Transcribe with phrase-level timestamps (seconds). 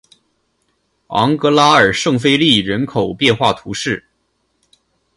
[1.09, 4.03] 昂格拉尔圣费利人口变化图示